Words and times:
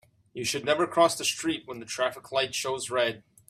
You 0.33 0.43
should 0.45 0.65
never 0.65 0.87
cross 0.87 1.15
the 1.15 1.23
street 1.23 1.67
when 1.67 1.79
the 1.79 1.85
traffic 1.85 2.31
light 2.31 2.55
shows 2.55 2.89
red. 2.89 3.21